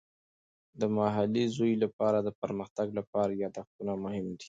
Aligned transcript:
د 0.79 0.81
محلي 0.97 1.45
زوی 1.55 1.73
لپاره 1.83 2.17
د 2.21 2.29
پرمختګ 2.41 2.87
لپاره 2.99 3.31
یادښتونه 3.43 3.93
مهم 4.03 4.25
دي. 4.37 4.39